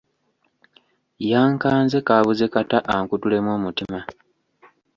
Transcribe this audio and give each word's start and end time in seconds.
Yankanze 1.29 1.97
kaabuze 2.07 2.45
kata 2.53 2.77
ankutulemu 2.93 3.49
omutima. 3.57 3.99